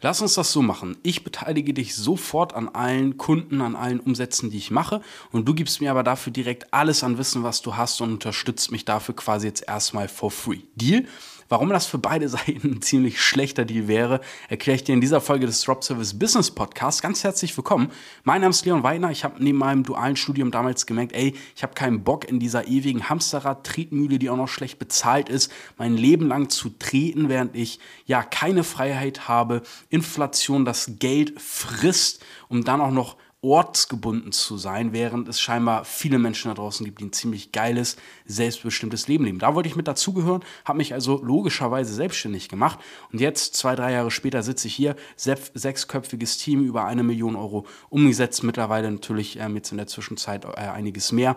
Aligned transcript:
Lass 0.00 0.22
uns 0.22 0.34
das 0.34 0.52
so 0.52 0.62
machen. 0.62 0.96
Ich 1.02 1.24
beteilige 1.24 1.74
dich 1.74 1.96
sofort 1.96 2.54
an 2.54 2.68
allen 2.68 3.16
Kunden, 3.16 3.60
an 3.60 3.74
allen 3.74 3.98
Umsätzen, 3.98 4.48
die 4.48 4.56
ich 4.56 4.70
mache. 4.70 5.00
Und 5.32 5.48
du 5.48 5.54
gibst 5.54 5.80
mir 5.80 5.90
aber 5.90 6.04
dafür 6.04 6.32
direkt 6.32 6.72
alles 6.72 7.02
an 7.02 7.18
Wissen, 7.18 7.42
was 7.42 7.62
du 7.62 7.76
hast 7.76 8.00
und 8.00 8.12
unterstützt 8.12 8.70
mich 8.70 8.84
dafür 8.84 9.16
quasi 9.16 9.48
jetzt 9.48 9.66
erstmal 9.66 10.06
for 10.06 10.30
free. 10.30 10.60
Deal? 10.76 11.04
Warum 11.48 11.70
das 11.70 11.86
für 11.86 11.98
beide 11.98 12.28
Seiten 12.28 12.72
ein 12.72 12.82
ziemlich 12.82 13.20
schlechter 13.20 13.64
Deal 13.64 13.88
wäre, 13.88 14.20
erkläre 14.48 14.76
ich 14.76 14.84
dir 14.84 14.92
in 14.92 15.00
dieser 15.00 15.20
Folge 15.20 15.46
des 15.46 15.62
Drop 15.62 15.82
Service 15.82 16.18
Business 16.18 16.50
Podcasts. 16.50 17.00
Ganz 17.00 17.24
herzlich 17.24 17.56
willkommen. 17.56 17.90
Mein 18.24 18.42
Name 18.42 18.50
ist 18.50 18.66
Leon 18.66 18.82
Weidner. 18.82 19.10
Ich 19.10 19.24
habe 19.24 19.42
neben 19.42 19.56
meinem 19.56 19.82
dualen 19.82 20.16
Studium 20.16 20.50
damals 20.50 20.84
gemerkt, 20.84 21.14
ey, 21.14 21.34
ich 21.56 21.62
habe 21.62 21.72
keinen 21.72 22.04
Bock 22.04 22.28
in 22.28 22.38
dieser 22.38 22.68
ewigen 22.68 23.08
Hamsterrad-Tretmühle, 23.08 24.18
die 24.18 24.28
auch 24.28 24.36
noch 24.36 24.48
schlecht 24.48 24.78
bezahlt 24.78 25.30
ist, 25.30 25.50
mein 25.78 25.96
Leben 25.96 26.28
lang 26.28 26.50
zu 26.50 26.68
treten, 26.68 27.30
während 27.30 27.56
ich 27.56 27.80
ja 28.04 28.22
keine 28.22 28.62
Freiheit 28.62 29.26
habe, 29.26 29.62
Inflation 29.88 30.66
das 30.66 30.98
Geld 30.98 31.40
frisst, 31.40 32.22
um 32.48 32.64
dann 32.64 32.82
auch 32.82 32.90
noch 32.90 33.16
ortsgebunden 33.40 34.32
zu 34.32 34.56
sein, 34.56 34.92
während 34.92 35.28
es 35.28 35.40
scheinbar 35.40 35.84
viele 35.84 36.18
Menschen 36.18 36.48
da 36.48 36.54
draußen 36.54 36.84
gibt, 36.84 37.00
die 37.00 37.04
ein 37.04 37.12
ziemlich 37.12 37.52
geiles, 37.52 37.96
selbstbestimmtes 38.26 39.06
Leben 39.06 39.24
leben. 39.24 39.38
Da 39.38 39.54
wollte 39.54 39.68
ich 39.68 39.76
mit 39.76 39.86
dazugehören, 39.86 40.42
habe 40.64 40.78
mich 40.78 40.92
also 40.92 41.22
logischerweise 41.22 41.94
selbstständig 41.94 42.48
gemacht. 42.48 42.80
Und 43.12 43.20
jetzt, 43.20 43.54
zwei, 43.54 43.76
drei 43.76 43.92
Jahre 43.92 44.10
später, 44.10 44.42
sitze 44.42 44.66
ich 44.66 44.74
hier, 44.74 44.96
sechsköpfiges 45.16 46.38
Team, 46.38 46.64
über 46.64 46.84
eine 46.84 47.04
Million 47.04 47.36
Euro 47.36 47.64
umgesetzt, 47.90 48.42
mittlerweile 48.42 48.90
natürlich 48.90 49.38
ähm, 49.38 49.54
jetzt 49.54 49.70
in 49.70 49.76
der 49.76 49.86
Zwischenzeit 49.86 50.44
äh, 50.44 50.48
einiges 50.48 51.12
mehr 51.12 51.36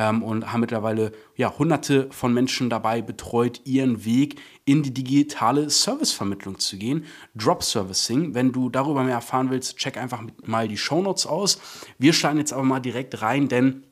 ähm, 0.00 0.22
und 0.22 0.50
haben 0.50 0.60
mittlerweile 0.60 1.12
ja, 1.36 1.58
hunderte 1.58 2.08
von 2.10 2.32
Menschen 2.32 2.70
dabei 2.70 3.02
betreut, 3.02 3.60
ihren 3.66 4.06
Weg 4.06 4.40
in 4.64 4.82
die 4.82 4.94
digitale 4.94 5.68
Servicevermittlung 5.68 6.58
zu 6.58 6.78
gehen. 6.78 7.04
Drop 7.34 7.62
Servicing. 7.62 8.34
Wenn 8.34 8.50
du 8.50 8.70
darüber 8.70 9.04
mehr 9.04 9.16
erfahren 9.16 9.50
willst, 9.50 9.76
check 9.76 9.98
einfach 9.98 10.22
mal 10.42 10.68
die 10.68 10.78
Shownotes 10.78 11.26
aus. 11.26 11.60
Wir 11.98 12.14
steigen 12.14 12.38
jetzt 12.38 12.54
aber 12.54 12.62
mal 12.62 12.80
direkt 12.80 13.20
rein, 13.20 13.48
denn 13.48 13.84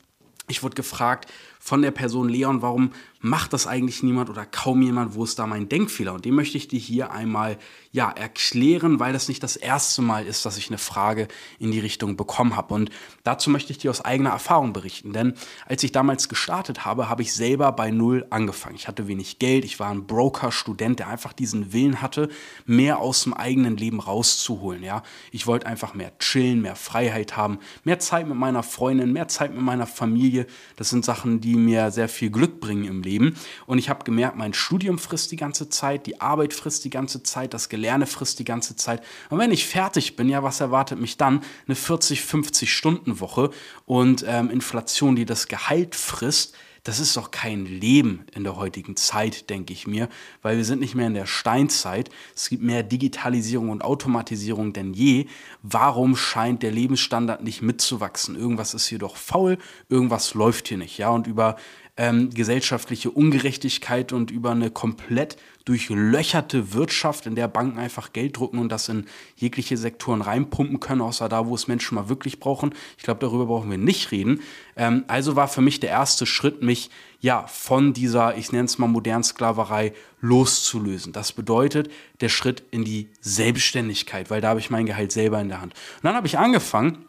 ich 0.47 0.63
wurde 0.63 0.73
gefragt 0.73 1.31
von 1.59 1.81
der 1.81 1.91
Person 1.91 2.29
Leon, 2.29 2.61
warum 2.61 2.91
macht 3.21 3.51
das 3.51 3.67
eigentlich 3.67 4.01
niemand 4.01 4.29
oder 4.29 4.45
kaum 4.45 4.81
jemand, 4.81 5.13
wo 5.13 5.25
ist 5.25 5.37
da 5.39 5.45
mein 5.45 5.67
Denkfehler? 5.67 6.13
Und 6.13 6.23
den 6.23 6.33
möchte 6.33 6.57
ich 6.57 6.69
dir 6.69 6.79
hier 6.79 7.11
einmal 7.11 7.57
ja 7.91 8.09
erklären, 8.09 8.99
weil 8.99 9.11
das 9.11 9.27
nicht 9.27 9.43
das 9.43 9.57
erste 9.57 10.01
Mal 10.01 10.25
ist, 10.25 10.45
dass 10.45 10.57
ich 10.57 10.69
eine 10.69 10.77
Frage 10.77 11.27
in 11.59 11.71
die 11.71 11.79
Richtung 11.79 12.15
bekommen 12.15 12.55
habe. 12.55 12.73
Und 12.73 12.91
dazu 13.23 13.49
möchte 13.49 13.73
ich 13.73 13.77
dir 13.77 13.91
aus 13.91 14.05
eigener 14.05 14.29
Erfahrung 14.29 14.71
berichten, 14.71 15.11
denn 15.11 15.33
als 15.65 15.83
ich 15.83 15.91
damals 15.91 16.29
gestartet 16.29 16.85
habe, 16.85 17.09
habe 17.09 17.21
ich 17.21 17.33
selber 17.33 17.73
bei 17.73 17.91
null 17.91 18.25
angefangen. 18.29 18.75
Ich 18.75 18.87
hatte 18.87 19.07
wenig 19.07 19.37
Geld, 19.39 19.65
ich 19.65 19.79
war 19.81 19.89
ein 19.89 20.07
Broker-Student, 20.07 20.99
der 20.99 21.09
einfach 21.09 21.33
diesen 21.33 21.73
Willen 21.73 22.01
hatte, 22.01 22.29
mehr 22.65 22.99
aus 22.99 23.23
dem 23.23 23.33
eigenen 23.33 23.75
Leben 23.75 23.99
rauszuholen. 23.99 24.81
Ja, 24.81 25.03
ich 25.31 25.45
wollte 25.45 25.67
einfach 25.67 25.93
mehr 25.93 26.17
chillen, 26.19 26.61
mehr 26.61 26.77
Freiheit 26.77 27.35
haben, 27.35 27.59
mehr 27.83 27.99
Zeit 27.99 28.27
mit 28.27 28.37
meiner 28.37 28.63
Freundin, 28.63 29.11
mehr 29.11 29.27
Zeit 29.27 29.53
mit 29.53 29.61
meiner 29.61 29.87
Familie. 29.87 30.47
Das 30.77 30.89
sind 30.89 31.03
Sachen, 31.03 31.41
die 31.41 31.48
mir 31.55 31.91
sehr 31.91 32.09
viel 32.09 32.29
Glück 32.29 32.59
bringen 32.59 32.85
im 32.85 33.01
Leben. 33.01 33.09
Leben. 33.09 33.35
Und 33.65 33.77
ich 33.77 33.89
habe 33.89 34.03
gemerkt, 34.03 34.37
mein 34.37 34.53
Studium 34.53 34.99
frisst 34.99 35.31
die 35.31 35.35
ganze 35.35 35.69
Zeit, 35.69 36.05
die 36.05 36.21
Arbeit 36.21 36.53
frisst 36.53 36.85
die 36.85 36.89
ganze 36.89 37.23
Zeit, 37.23 37.53
das 37.53 37.69
Gelerne 37.69 38.05
frisst 38.05 38.39
die 38.39 38.45
ganze 38.45 38.75
Zeit. 38.75 39.03
Und 39.29 39.39
wenn 39.39 39.51
ich 39.51 39.65
fertig 39.65 40.15
bin, 40.15 40.29
ja, 40.29 40.43
was 40.43 40.59
erwartet 40.61 40.99
mich 40.99 41.17
dann? 41.17 41.41
Eine 41.67 41.75
40, 41.75 42.21
50 42.21 42.73
Stunden 42.73 43.19
Woche 43.19 43.49
und 43.85 44.23
ähm, 44.27 44.49
Inflation, 44.49 45.15
die 45.15 45.25
das 45.25 45.47
Gehalt 45.47 45.95
frisst. 45.95 46.55
Das 46.83 46.99
ist 46.99 47.15
doch 47.17 47.31
kein 47.31 47.65
Leben 47.65 48.25
in 48.33 48.43
der 48.43 48.55
heutigen 48.55 48.95
Zeit, 48.95 49.49
denke 49.49 49.73
ich 49.73 49.87
mir, 49.87 50.09
weil 50.41 50.57
wir 50.57 50.65
sind 50.65 50.79
nicht 50.79 50.95
mehr 50.95 51.07
in 51.07 51.13
der 51.13 51.25
Steinzeit. 51.25 52.09
Es 52.35 52.49
gibt 52.49 52.63
mehr 52.63 52.83
Digitalisierung 52.83 53.69
und 53.69 53.83
Automatisierung 53.83 54.73
denn 54.73 54.93
je. 54.93 55.27
Warum 55.61 56.15
scheint 56.15 56.63
der 56.63 56.71
Lebensstandard 56.71 57.43
nicht 57.43 57.61
mitzuwachsen? 57.61 58.35
Irgendwas 58.35 58.73
ist 58.73 58.87
hier 58.87 58.99
doch 58.99 59.17
faul, 59.17 59.57
irgendwas 59.89 60.33
läuft 60.33 60.67
hier 60.69 60.77
nicht, 60.77 60.97
ja. 60.97 61.09
Und 61.09 61.27
über 61.27 61.57
ähm, 61.99 62.29
gesellschaftliche 62.29 63.11
Ungerechtigkeit 63.11 64.13
und 64.13 64.31
über 64.31 64.51
eine 64.51 64.71
komplett 64.71 65.35
durchlöcherte 65.65 66.73
Wirtschaft, 66.73 67.25
in 67.25 67.35
der 67.35 67.49
Banken 67.49 67.77
einfach 67.77 68.13
Geld 68.13 68.37
drucken 68.37 68.57
und 68.57 68.69
das 68.69 68.87
in 68.87 69.05
jegliche 69.35 69.75
Sektoren 69.75 70.21
reinpumpen 70.21 70.79
können, 70.79 71.01
außer 71.01 71.27
da, 71.27 71.45
wo 71.45 71.55
es 71.55 71.67
Menschen 71.67 71.95
mal 71.95 72.07
wirklich 72.07 72.39
brauchen. 72.39 72.73
Ich 72.97 73.03
glaube, 73.03 73.19
darüber 73.19 73.47
brauchen 73.47 73.69
wir 73.69 73.77
nicht 73.77 74.11
reden. 74.11 74.39
Ähm, 74.77 75.03
also 75.07 75.35
war 75.35 75.49
für 75.49 75.59
mich 75.59 75.81
der 75.81 75.89
erste 75.89 76.25
Schritt, 76.25 76.63
mich 76.63 76.89
ja 77.19 77.45
von 77.47 77.91
dieser, 77.91 78.37
ich 78.37 78.53
nenne 78.53 78.65
es 78.65 78.77
mal 78.77 78.87
modernen 78.87 79.25
Sklaverei, 79.25 79.91
loszulösen. 80.21 81.11
Das 81.11 81.33
bedeutet 81.33 81.91
der 82.21 82.29
Schritt 82.29 82.63
in 82.71 82.85
die 82.85 83.09
Selbstständigkeit, 83.19 84.29
weil 84.29 84.39
da 84.39 84.47
habe 84.47 84.61
ich 84.61 84.69
mein 84.69 84.85
Gehalt 84.85 85.11
selber 85.11 85.41
in 85.41 85.49
der 85.49 85.59
Hand. 85.59 85.73
Und 85.73 86.05
dann 86.05 86.15
habe 86.15 86.27
ich 86.27 86.37
angefangen, 86.37 87.08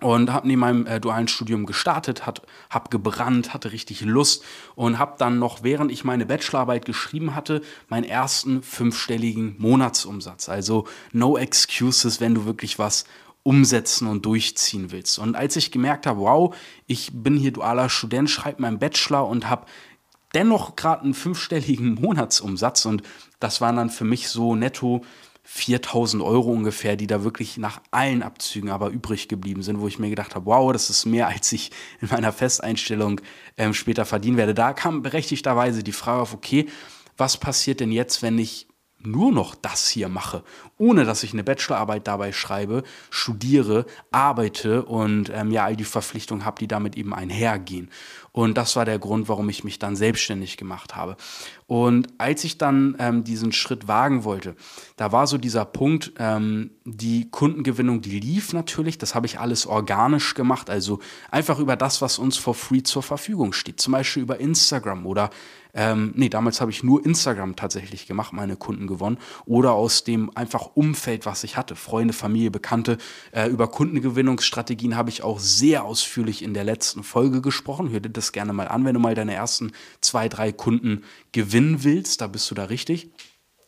und 0.00 0.32
habe 0.32 0.46
neben 0.46 0.60
meinem 0.60 0.86
äh, 0.86 1.00
dualen 1.00 1.28
Studium 1.28 1.66
gestartet, 1.66 2.26
hat, 2.26 2.42
habe 2.70 2.90
gebrannt, 2.90 3.54
hatte 3.54 3.72
richtig 3.72 4.00
Lust 4.02 4.44
und 4.74 4.98
habe 4.98 5.14
dann 5.18 5.38
noch, 5.38 5.62
während 5.62 5.92
ich 5.92 6.04
meine 6.04 6.26
Bachelorarbeit 6.26 6.84
geschrieben 6.84 7.34
hatte, 7.34 7.62
meinen 7.88 8.04
ersten 8.04 8.62
fünfstelligen 8.62 9.56
Monatsumsatz. 9.58 10.48
Also 10.48 10.86
no 11.12 11.36
excuses, 11.36 12.20
wenn 12.20 12.34
du 12.34 12.44
wirklich 12.44 12.78
was 12.78 13.04
umsetzen 13.42 14.06
und 14.06 14.26
durchziehen 14.26 14.90
willst. 14.90 15.18
Und 15.18 15.34
als 15.34 15.56
ich 15.56 15.70
gemerkt 15.70 16.06
habe, 16.06 16.20
wow, 16.20 16.54
ich 16.86 17.10
bin 17.12 17.36
hier 17.36 17.52
dualer 17.52 17.88
Student, 17.88 18.28
schreibe 18.28 18.62
meinen 18.62 18.78
Bachelor 18.78 19.26
und 19.26 19.48
habe 19.48 19.66
dennoch 20.34 20.76
gerade 20.76 21.04
einen 21.04 21.14
fünfstelligen 21.14 21.94
Monatsumsatz 22.00 22.84
und 22.84 23.02
das 23.38 23.60
waren 23.60 23.76
dann 23.76 23.90
für 23.90 24.04
mich 24.04 24.28
so 24.28 24.54
netto 24.54 25.02
4000 25.52 26.22
Euro 26.22 26.52
ungefähr, 26.52 26.94
die 26.94 27.08
da 27.08 27.24
wirklich 27.24 27.58
nach 27.58 27.80
allen 27.90 28.22
Abzügen 28.22 28.70
aber 28.70 28.88
übrig 28.90 29.26
geblieben 29.26 29.62
sind, 29.62 29.80
wo 29.80 29.88
ich 29.88 29.98
mir 29.98 30.08
gedacht 30.08 30.36
habe, 30.36 30.46
wow, 30.46 30.72
das 30.72 30.90
ist 30.90 31.06
mehr, 31.06 31.26
als 31.26 31.50
ich 31.50 31.72
in 32.00 32.08
meiner 32.08 32.32
Festeinstellung 32.32 33.20
ähm, 33.56 33.74
später 33.74 34.04
verdienen 34.04 34.36
werde. 34.36 34.54
Da 34.54 34.72
kam 34.72 35.02
berechtigterweise 35.02 35.82
die 35.82 35.90
Frage 35.90 36.22
auf, 36.22 36.34
okay, 36.34 36.68
was 37.16 37.36
passiert 37.36 37.80
denn 37.80 37.90
jetzt, 37.90 38.22
wenn 38.22 38.38
ich 38.38 38.68
nur 39.00 39.32
noch 39.32 39.56
das 39.56 39.88
hier 39.88 40.08
mache, 40.08 40.44
ohne 40.80 41.04
dass 41.04 41.22
ich 41.22 41.34
eine 41.34 41.44
Bachelorarbeit 41.44 42.06
dabei 42.08 42.32
schreibe, 42.32 42.82
studiere, 43.10 43.84
arbeite 44.10 44.82
und 44.84 45.30
ähm, 45.32 45.50
ja 45.50 45.64
all 45.64 45.76
die 45.76 45.84
Verpflichtungen 45.84 46.46
habe, 46.46 46.58
die 46.58 46.68
damit 46.68 46.96
eben 46.96 47.14
einhergehen. 47.14 47.90
Und 48.32 48.56
das 48.56 48.76
war 48.76 48.84
der 48.84 48.98
Grund, 48.98 49.28
warum 49.28 49.48
ich 49.48 49.62
mich 49.62 49.78
dann 49.78 49.94
selbstständig 49.94 50.56
gemacht 50.56 50.96
habe. 50.96 51.16
Und 51.66 52.08
als 52.18 52.44
ich 52.44 52.58
dann 52.58 52.96
ähm, 52.98 53.24
diesen 53.24 53.52
Schritt 53.52 53.88
wagen 53.88 54.24
wollte, 54.24 54.56
da 54.96 55.12
war 55.12 55.26
so 55.26 55.36
dieser 55.36 55.64
Punkt, 55.64 56.12
ähm, 56.18 56.70
die 56.84 57.30
Kundengewinnung, 57.30 58.00
die 58.00 58.18
lief 58.18 58.52
natürlich, 58.52 58.96
das 58.98 59.14
habe 59.14 59.26
ich 59.26 59.38
alles 59.38 59.66
organisch 59.66 60.34
gemacht, 60.34 60.70
also 60.70 61.00
einfach 61.30 61.58
über 61.58 61.76
das, 61.76 62.00
was 62.00 62.18
uns 62.18 62.38
for 62.38 62.54
free 62.54 62.82
zur 62.82 63.02
Verfügung 63.02 63.52
steht, 63.52 63.80
zum 63.80 63.92
Beispiel 63.92 64.22
über 64.22 64.40
Instagram 64.40 65.04
oder 65.06 65.30
ähm, 65.74 66.12
nee, 66.16 66.28
damals 66.28 66.60
habe 66.60 66.70
ich 66.70 66.82
nur 66.82 67.04
Instagram 67.04 67.56
tatsächlich 67.56 68.06
gemacht, 68.06 68.32
meine 68.32 68.56
Kunden 68.56 68.86
gewonnen. 68.86 69.18
Oder 69.46 69.72
aus 69.72 70.04
dem 70.04 70.36
einfach 70.36 70.69
Umfeld, 70.74 71.26
was 71.26 71.44
ich 71.44 71.56
hatte. 71.56 71.76
Freunde, 71.76 72.12
Familie, 72.12 72.50
Bekannte. 72.50 72.98
Äh, 73.32 73.48
über 73.48 73.68
Kundengewinnungsstrategien 73.68 74.96
habe 74.96 75.10
ich 75.10 75.22
auch 75.22 75.38
sehr 75.38 75.84
ausführlich 75.84 76.42
in 76.42 76.54
der 76.54 76.64
letzten 76.64 77.02
Folge 77.02 77.40
gesprochen. 77.40 77.90
Hör 77.90 78.00
dir 78.00 78.10
das 78.10 78.32
gerne 78.32 78.52
mal 78.52 78.68
an, 78.68 78.84
wenn 78.84 78.94
du 78.94 79.00
mal 79.00 79.14
deine 79.14 79.34
ersten 79.34 79.72
zwei, 80.00 80.28
drei 80.28 80.52
Kunden 80.52 81.04
gewinnen 81.32 81.84
willst. 81.84 82.20
Da 82.20 82.26
bist 82.26 82.50
du 82.50 82.54
da 82.54 82.64
richtig. 82.64 83.10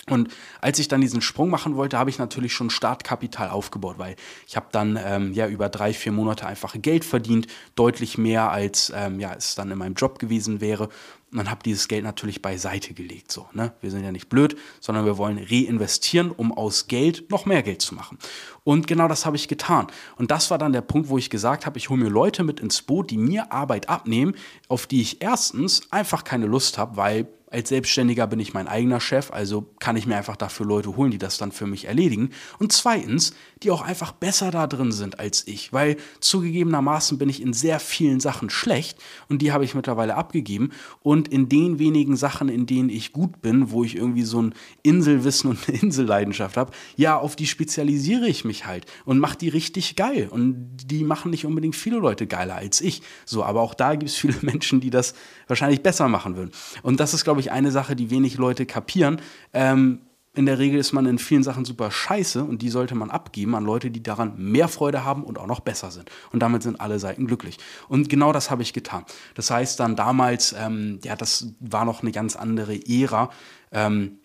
Und 0.08 0.34
als 0.60 0.80
ich 0.80 0.88
dann 0.88 1.00
diesen 1.00 1.22
Sprung 1.22 1.48
machen 1.48 1.76
wollte, 1.76 1.96
habe 1.96 2.10
ich 2.10 2.18
natürlich 2.18 2.52
schon 2.52 2.70
Startkapital 2.70 3.50
aufgebaut, 3.50 3.98
weil 3.98 4.16
ich 4.48 4.56
habe 4.56 4.66
dann 4.72 4.98
ähm, 5.00 5.32
ja 5.32 5.46
über 5.46 5.69
drei, 5.69 5.92
vier 5.92 6.10
Monate 6.10 6.44
einfach 6.44 6.74
Geld 6.76 7.04
verdient, 7.04 7.46
deutlich 7.76 8.19
mehr 8.19 8.50
als 8.50 8.92
ähm, 8.96 9.20
ja, 9.20 9.32
es 9.32 9.54
dann 9.54 9.70
in 9.70 9.78
meinem 9.78 9.94
Job 9.94 10.19
gewesen 10.19 10.60
wäre. 10.60 10.88
Und 11.32 11.38
dann 11.38 11.50
habe 11.50 11.62
dieses 11.62 11.88
Geld 11.88 12.04
natürlich 12.04 12.43
beiseite 12.43 12.93
gelegt. 12.93 13.32
So, 13.32 13.48
ne? 13.54 13.72
Wir 13.81 13.91
sind 13.91 14.04
ja 14.04 14.12
nicht 14.12 14.28
blöd, 14.28 14.54
sondern 14.81 15.06
wir 15.06 15.16
wollen 15.16 15.38
reinvestieren, 15.38 16.31
um 16.31 16.53
aus 16.53 16.88
Geld 16.88 17.31
noch 17.31 17.47
mehr 17.47 17.62
Geld 17.62 17.81
zu 17.81 17.94
machen. 17.94 18.19
Und 18.64 18.87
genau 18.87 19.08
das 19.08 19.25
habe 19.25 19.37
ich 19.37 19.49
getan. 19.49 19.87
Und 20.17 20.31
das 20.31 20.50
war 20.50 20.58
dann 20.58 20.75
der 20.75 20.82
Punkt, 20.82 21.08
wo 21.08 21.17
ich 21.17 21.31
gesagt 21.31 21.64
habe, 21.64 21.79
ich 21.79 21.88
hole 21.88 22.02
mir 22.02 22.11
Leute 22.11 22.44
mit 22.44 22.61
ins 22.61 22.82
Boot, 22.82 23.11
die 23.11 23.17
mir 23.17 23.50
Arbeit 23.50 23.88
abnehmen, 23.88 24.34
auf 24.69 24.87
die 24.87 25.00
ich 25.00 25.23
erstens 25.23 25.90
einfach 25.90 26.23
keine 26.23 26.44
Lust 26.44 26.76
habe, 26.76 26.99
weil 26.99 27.26
als 27.52 27.69
Selbstständiger 27.69 28.26
bin 28.26 28.40
ich 28.40 28.54
mein 28.54 28.69
eigener 28.69 29.00
Chef, 29.00 29.31
also 29.31 29.70
kann 29.78 29.96
ich 29.96 30.06
mir 30.06 30.16
einfach 30.16 30.37
dafür 30.37 30.66
Leute 30.66 30.96
holen, 30.96 31.10
die 31.10 31.19
das 31.19 31.38
dann 31.38 31.52
für 31.52 31.66
mich 31.66 31.84
erledigen. 31.84 32.31
Und 32.58 32.72
zweitens, 32.72 33.34
die 33.62 33.70
auch 33.70 33.82
einfach 33.82 34.12
besser 34.12 34.50
da 34.50 34.66
drin 34.66 34.93
sind 34.93 35.20
als 35.20 35.46
ich, 35.46 35.72
weil 35.72 35.96
zugegebenermaßen 36.20 37.19
bin 37.19 37.28
ich 37.28 37.43
in 37.43 37.52
sehr 37.52 37.78
vielen 37.81 38.20
Sachen 38.20 38.50
schlecht 38.50 38.99
und 39.28 39.43
die 39.43 39.52
habe 39.52 39.64
ich 39.64 39.75
mittlerweile 39.75 40.16
abgegeben. 40.16 40.70
Und 41.00 41.28
in 41.28 41.49
den 41.49 41.78
wenigen 41.78 42.16
Sachen, 42.16 42.49
in 42.49 42.66
denen 42.66 42.88
ich 42.88 43.12
gut 43.12 43.43
bin, 43.43 43.70
wo 43.70 43.84
ich 43.84 43.96
irgendwie 43.96 44.22
so 44.22 44.40
ein 44.40 44.55
Inselwissen 44.82 45.50
und 45.50 45.69
eine 45.69 45.78
Inselleidenschaft 45.78 46.56
habe, 46.56 46.72
ja, 46.96 47.19
auf 47.19 47.37
die 47.37 47.46
spezialisiere 47.46 48.26
ich 48.26 48.44
mich 48.44 48.66
halt 48.66 48.87
und 49.05 49.19
mache 49.19 49.38
die 49.38 49.48
richtig 49.48 49.96
geil. 49.96 50.28
Und 50.31 50.76
die 50.87 51.05
machen 51.05 51.31
nicht 51.31 51.46
unbedingt 51.46 51.76
viele 51.76 51.98
Leute 51.98 52.26
geiler 52.26 52.56
als 52.56 52.81
ich. 52.81 53.02
So, 53.25 53.44
aber 53.44 53.60
auch 53.60 53.75
da 53.75 53.94
gibt 53.94 54.10
es 54.10 54.16
viele 54.16 54.37
Menschen, 54.43 54.81
die 54.81 54.90
das 54.90 55.14
wahrscheinlich 55.46 55.82
besser 55.82 56.08
machen 56.08 56.37
würden. 56.37 56.50
Und 56.82 57.00
das 57.00 57.14
ist, 57.14 57.25
glaube 57.25 57.40
ich, 57.40 57.42
eine 57.50 57.71
Sache, 57.71 57.97
die 57.97 58.11
wenig 58.11 58.37
Leute 58.37 58.67
kapieren. 58.67 59.21
Ähm, 59.53 60.03
in 60.35 60.47
der 60.47 60.59
Regel 60.59 60.81
ist 60.81 60.93
man 60.93 61.05
in 61.05 61.19
vielen 61.19 61.43
Sachen 61.43 61.67
super 61.67 61.91
scheiße 61.91 62.43
und 62.43 62.62
die 62.62 62.71
sollte 62.71 62.94
man 62.94 63.11
abgeben 63.11 63.55
an 63.55 63.65
Leute, 63.65 63.91
die 63.91 64.03
daran 64.03 64.33
mehr 64.39 64.69
Freude 64.69 65.05
haben 65.05 65.25
und 65.25 65.39
auch 65.39 65.47
noch 65.47 65.61
besser 65.61 65.91
sind. 65.91 66.11
Und 66.33 66.41
damit 66.41 66.62
sind 66.62 66.81
alle 66.81 66.99
Seiten 66.99 67.27
glücklich. 67.27 67.59
Und 67.89 68.09
genau 68.09 68.33
das 68.33 68.50
habe 68.50 68.62
ich 68.62 68.73
getan. 68.73 69.05
Das 69.35 69.50
heißt 69.50 69.79
dann 69.79 69.94
damals, 69.94 70.55
ähm, 70.59 71.00
ja, 71.05 71.17
das 71.17 71.49
war 71.61 71.85
noch 71.85 72.00
eine 72.00 72.12
ganz 72.12 72.35
andere 72.37 72.81
Ära. 72.89 73.29
Ähm, 73.73 74.21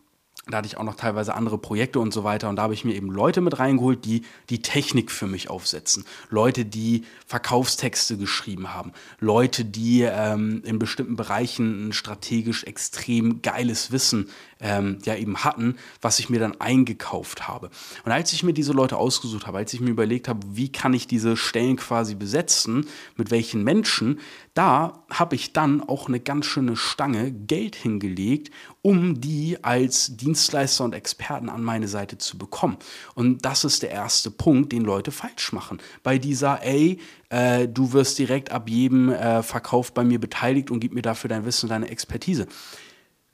da 0.49 0.57
hatte 0.57 0.67
ich 0.67 0.77
auch 0.77 0.83
noch 0.83 0.95
teilweise 0.95 1.35
andere 1.35 1.57
Projekte 1.57 1.99
und 1.99 2.13
so 2.13 2.23
weiter. 2.23 2.49
Und 2.49 2.55
da 2.55 2.63
habe 2.63 2.73
ich 2.73 2.85
mir 2.85 2.95
eben 2.95 3.11
Leute 3.11 3.41
mit 3.41 3.59
reingeholt, 3.59 4.05
die 4.05 4.23
die 4.49 4.61
Technik 4.61 5.11
für 5.11 5.27
mich 5.27 5.49
aufsetzen. 5.49 6.05
Leute, 6.29 6.65
die 6.65 7.03
Verkaufstexte 7.25 8.17
geschrieben 8.17 8.73
haben. 8.73 8.93
Leute, 9.19 9.65
die 9.65 10.01
ähm, 10.01 10.61
in 10.65 10.79
bestimmten 10.79 11.15
Bereichen 11.15 11.89
ein 11.89 11.93
strategisch 11.93 12.63
extrem 12.63 13.41
geiles 13.41 13.91
Wissen 13.91 14.29
ähm, 14.59 14.99
ja 15.05 15.15
eben 15.15 15.43
hatten, 15.43 15.77
was 16.01 16.19
ich 16.19 16.29
mir 16.29 16.39
dann 16.39 16.59
eingekauft 16.59 17.47
habe. 17.47 17.69
Und 18.05 18.11
als 18.11 18.33
ich 18.33 18.43
mir 18.43 18.53
diese 18.53 18.73
Leute 18.73 18.97
ausgesucht 18.97 19.47
habe, 19.47 19.59
als 19.59 19.73
ich 19.73 19.79
mir 19.79 19.89
überlegt 19.89 20.27
habe, 20.27 20.39
wie 20.51 20.71
kann 20.71 20.93
ich 20.93 21.07
diese 21.07 21.37
Stellen 21.37 21.77
quasi 21.77 22.15
besetzen, 22.15 22.87
mit 23.15 23.31
welchen 23.31 23.63
Menschen, 23.63 24.19
da 24.53 25.03
habe 25.11 25.35
ich 25.35 25.53
dann 25.53 25.81
auch 25.81 26.07
eine 26.07 26.19
ganz 26.19 26.47
schöne 26.47 26.75
Stange 26.75 27.31
Geld 27.31 27.75
hingelegt, 27.75 28.51
um 28.81 29.21
die 29.21 29.63
als 29.63 30.17
Dienstleister 30.17 30.83
und 30.83 30.95
Experten 30.95 31.49
an 31.49 31.63
meine 31.63 31.87
Seite 31.87 32.17
zu 32.17 32.37
bekommen. 32.37 32.77
Und 33.13 33.45
das 33.45 33.63
ist 33.63 33.83
der 33.83 33.91
erste 33.91 34.31
Punkt, 34.31 34.71
den 34.71 34.83
Leute 34.83 35.11
falsch 35.11 35.53
machen. 35.53 35.77
Bei 36.01 36.17
dieser, 36.17 36.63
ey, 36.63 36.99
äh, 37.29 37.67
du 37.67 37.93
wirst 37.93 38.17
direkt 38.17 38.51
ab 38.51 38.69
jedem 38.69 39.09
äh, 39.09 39.43
Verkauf 39.43 39.93
bei 39.93 40.03
mir 40.03 40.19
beteiligt 40.19 40.71
und 40.71 40.79
gib 40.79 40.93
mir 40.93 41.01
dafür 41.01 41.27
dein 41.27 41.45
Wissen 41.45 41.65
und 41.65 41.71
deine 41.71 41.89
Expertise 41.89 42.47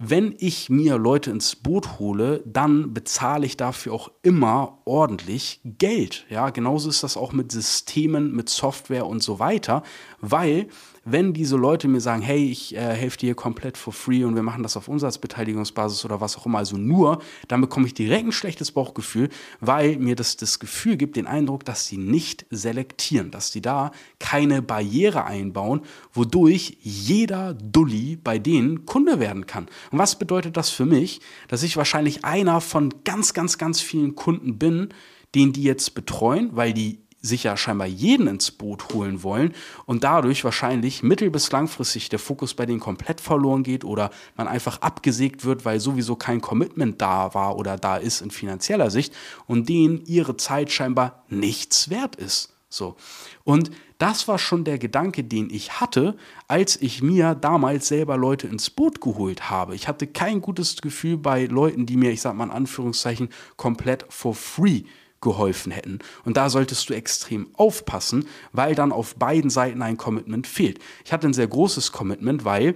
wenn 0.05 0.35
ich 0.37 0.69
mir 0.69 0.97
Leute 0.97 1.31
ins 1.31 1.55
Boot 1.55 1.97
hole, 1.99 2.43
dann 2.45 2.93
bezahle 2.93 3.45
ich 3.45 3.55
dafür 3.55 3.93
auch 3.93 4.11
immer 4.21 4.79
ordentlich 4.85 5.61
Geld. 5.63 6.25
Ja, 6.29 6.49
genauso 6.49 6.89
ist 6.89 7.03
das 7.03 7.15
auch 7.15 7.31
mit 7.31 7.51
Systemen, 7.51 8.35
mit 8.35 8.49
Software 8.49 9.05
und 9.05 9.23
so 9.23 9.39
weiter, 9.39 9.83
weil 10.19 10.67
wenn 11.05 11.33
diese 11.33 11.57
Leute 11.57 11.87
mir 11.87 11.99
sagen, 11.99 12.21
hey, 12.21 12.45
ich 12.45 12.75
äh, 12.75 12.79
helfe 12.79 13.17
dir 13.17 13.35
komplett 13.35 13.77
for 13.77 13.91
free 13.91 14.23
und 14.23 14.35
wir 14.35 14.43
machen 14.43 14.63
das 14.63 14.77
auf 14.77 14.87
Umsatzbeteiligungsbasis 14.87 16.05
oder 16.05 16.21
was 16.21 16.37
auch 16.37 16.45
immer, 16.45 16.59
also 16.59 16.77
nur, 16.77 17.21
dann 17.47 17.61
bekomme 17.61 17.87
ich 17.87 17.93
direkt 17.93 18.25
ein 18.25 18.31
schlechtes 18.31 18.71
Bauchgefühl, 18.71 19.29
weil 19.59 19.97
mir 19.97 20.15
das 20.15 20.37
das 20.37 20.59
Gefühl 20.59 20.95
gibt, 20.95 21.17
den 21.17 21.27
Eindruck, 21.27 21.65
dass 21.65 21.87
sie 21.87 21.97
nicht 21.97 22.45
selektieren, 22.49 23.31
dass 23.31 23.51
sie 23.51 23.61
da 23.61 23.91
keine 24.19 24.61
Barriere 24.61 25.25
einbauen, 25.25 25.81
wodurch 26.13 26.77
jeder 26.81 27.53
Dulli 27.53 28.15
bei 28.15 28.39
denen 28.39 28.85
Kunde 28.85 29.19
werden 29.19 29.45
kann. 29.45 29.67
Und 29.91 29.99
was 29.99 30.17
bedeutet 30.17 30.55
das 30.55 30.69
für 30.69 30.85
mich? 30.85 31.19
Dass 31.49 31.63
ich 31.63 31.75
wahrscheinlich 31.75 32.23
einer 32.23 32.61
von 32.61 32.93
ganz, 33.03 33.33
ganz, 33.33 33.57
ganz 33.57 33.81
vielen 33.81 34.15
Kunden 34.15 34.57
bin, 34.57 34.89
den 35.35 35.51
die 35.51 35.63
jetzt 35.63 35.95
betreuen, 35.95 36.49
weil 36.53 36.73
die 36.73 36.99
sich 37.23 37.43
ja 37.43 37.55
scheinbar 37.55 37.87
jeden 37.87 38.27
ins 38.27 38.51
Boot 38.51 38.93
holen 38.93 39.23
wollen 39.23 39.53
und 39.85 40.03
dadurch 40.03 40.43
wahrscheinlich 40.43 41.01
mittel- 41.01 41.31
bis 41.31 41.51
langfristig 41.51 42.09
der 42.09 42.19
Fokus 42.19 42.53
bei 42.53 42.65
denen 42.65 42.81
komplett 42.81 43.21
verloren 43.21 43.63
geht 43.63 43.85
oder 43.85 44.11
man 44.35 44.49
einfach 44.49 44.81
abgesägt 44.81 45.45
wird, 45.45 45.63
weil 45.63 45.79
sowieso 45.79 46.17
kein 46.17 46.41
Commitment 46.41 47.01
da 47.01 47.33
war 47.33 47.55
oder 47.55 47.77
da 47.77 47.95
ist 47.95 48.21
in 48.21 48.29
finanzieller 48.29 48.91
Sicht 48.91 49.13
und 49.47 49.69
denen 49.69 50.03
ihre 50.05 50.35
Zeit 50.35 50.71
scheinbar 50.71 51.23
nichts 51.29 51.89
wert 51.89 52.17
ist. 52.17 52.53
So. 52.67 52.97
Und 53.45 53.71
das 53.99 54.27
war 54.27 54.37
schon 54.37 54.65
der 54.65 54.77
Gedanke, 54.77 55.23
den 55.23 55.49
ich 55.49 55.79
hatte, 55.79 56.17
als 56.49 56.75
ich 56.75 57.01
mir 57.01 57.35
damals 57.35 57.87
selber 57.87 58.17
Leute 58.17 58.47
ins 58.47 58.69
Boot 58.69 58.99
geholt 58.99 59.49
habe. 59.49 59.75
Ich 59.75 59.87
hatte 59.87 60.07
kein 60.07 60.41
gutes 60.41 60.75
Gefühl 60.81 61.17
bei 61.17 61.45
Leuten, 61.45 61.85
die 61.85 61.95
mir, 61.95 62.11
ich 62.11 62.19
sag 62.19 62.35
mal 62.35 62.45
in 62.45 62.51
Anführungszeichen, 62.51 63.29
komplett 63.55 64.05
for 64.09 64.35
free 64.35 64.83
geholfen 65.23 65.71
hätten. 65.71 65.99
Und 66.23 66.37
da 66.37 66.49
solltest 66.49 66.87
du 66.89 66.93
extrem 66.93 67.47
aufpassen, 67.55 68.27
weil 68.51 68.75
dann 68.75 68.91
auf 68.91 69.15
beiden 69.15 69.49
Seiten 69.49 69.81
ein 69.81 69.97
Commitment 69.97 70.45
fehlt. 70.45 70.79
Ich 71.03 71.11
hatte 71.11 71.27
ein 71.27 71.33
sehr 71.33 71.47
großes 71.47 71.91
Commitment, 71.91 72.45
weil 72.45 72.75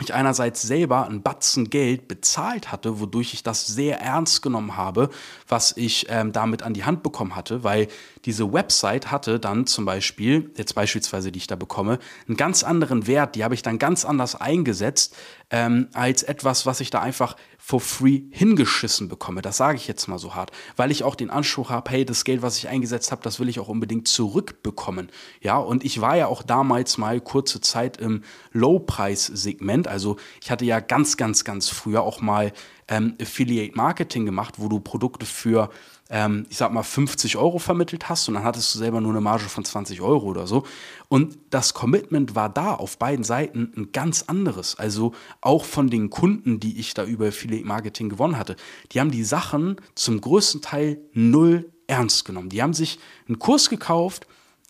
ich 0.00 0.14
einerseits 0.14 0.62
selber 0.62 1.06
ein 1.06 1.22
Batzen 1.22 1.70
Geld 1.70 2.08
bezahlt 2.08 2.72
hatte, 2.72 3.00
wodurch 3.00 3.34
ich 3.34 3.42
das 3.42 3.66
sehr 3.66 4.00
ernst 4.00 4.42
genommen 4.42 4.76
habe, 4.76 5.10
was 5.46 5.76
ich 5.76 6.06
ähm, 6.08 6.32
damit 6.32 6.62
an 6.62 6.74
die 6.74 6.84
Hand 6.84 7.02
bekommen 7.02 7.36
hatte, 7.36 7.62
weil 7.62 7.88
diese 8.24 8.52
Website 8.52 9.10
hatte 9.10 9.38
dann 9.38 9.66
zum 9.66 9.84
Beispiel, 9.84 10.50
jetzt 10.56 10.74
beispielsweise, 10.74 11.30
die 11.30 11.38
ich 11.38 11.46
da 11.46 11.56
bekomme, 11.56 11.98
einen 12.26 12.36
ganz 12.36 12.64
anderen 12.64 13.06
Wert, 13.06 13.36
die 13.36 13.44
habe 13.44 13.54
ich 13.54 13.62
dann 13.62 13.78
ganz 13.78 14.04
anders 14.04 14.34
eingesetzt, 14.34 15.14
ähm, 15.50 15.88
als 15.92 16.22
etwas, 16.22 16.66
was 16.66 16.80
ich 16.80 16.90
da 16.90 17.00
einfach 17.00 17.36
for 17.64 17.80
free 17.80 18.22
hingeschissen 18.30 19.08
bekomme. 19.08 19.40
Das 19.40 19.56
sage 19.56 19.76
ich 19.76 19.86
jetzt 19.86 20.08
mal 20.08 20.18
so 20.18 20.34
hart, 20.34 20.50
weil 20.76 20.90
ich 20.90 21.04
auch 21.04 21.14
den 21.14 21.30
Anspruch 21.30 21.70
habe, 21.70 21.92
hey, 21.92 22.04
das 22.04 22.24
Geld, 22.24 22.42
was 22.42 22.58
ich 22.58 22.68
eingesetzt 22.68 23.12
habe, 23.12 23.22
das 23.22 23.38
will 23.38 23.48
ich 23.48 23.60
auch 23.60 23.68
unbedingt 23.68 24.08
zurückbekommen. 24.08 25.10
Ja, 25.40 25.58
und 25.58 25.84
ich 25.84 26.00
war 26.00 26.16
ja 26.16 26.26
auch 26.26 26.42
damals 26.42 26.98
mal 26.98 27.20
kurze 27.20 27.60
Zeit 27.60 27.98
im 27.98 28.24
Low-Preis-Segment. 28.50 29.86
Also 29.86 30.16
ich 30.42 30.50
hatte 30.50 30.64
ja 30.64 30.80
ganz, 30.80 31.16
ganz, 31.16 31.44
ganz 31.44 31.68
früher 31.68 32.02
auch 32.02 32.20
mal 32.20 32.52
ähm, 32.88 33.14
Affiliate 33.20 33.76
Marketing 33.76 34.26
gemacht, 34.26 34.54
wo 34.58 34.68
du 34.68 34.80
Produkte 34.80 35.26
für 35.26 35.70
ähm, 36.12 36.44
ich 36.50 36.58
sag 36.58 36.72
mal, 36.72 36.82
50 36.82 37.38
Euro 37.38 37.58
vermittelt 37.58 38.08
hast 38.10 38.28
und 38.28 38.34
dann 38.34 38.44
hattest 38.44 38.74
du 38.74 38.78
selber 38.78 39.00
nur 39.00 39.12
eine 39.12 39.22
Marge 39.22 39.44
von 39.44 39.64
20 39.64 40.02
Euro 40.02 40.26
oder 40.26 40.46
so. 40.46 40.64
Und 41.08 41.38
das 41.48 41.72
Commitment 41.72 42.34
war 42.34 42.50
da 42.50 42.74
auf 42.74 42.98
beiden 42.98 43.24
Seiten 43.24 43.72
ein 43.74 43.92
ganz 43.92 44.24
anderes. 44.26 44.78
Also 44.78 45.12
auch 45.40 45.64
von 45.64 45.88
den 45.88 46.10
Kunden, 46.10 46.60
die 46.60 46.78
ich 46.78 46.92
da 46.92 47.04
über 47.04 47.28
Affiliate 47.28 47.66
Marketing 47.66 48.10
gewonnen 48.10 48.38
hatte, 48.38 48.56
die 48.92 49.00
haben 49.00 49.10
die 49.10 49.24
Sachen 49.24 49.76
zum 49.94 50.20
größten 50.20 50.60
Teil 50.60 51.00
null 51.14 51.72
ernst 51.86 52.26
genommen. 52.26 52.50
Die 52.50 52.62
haben 52.62 52.74
sich 52.74 52.98
einen 53.26 53.38
Kurs 53.38 53.70
gekauft 53.70 54.26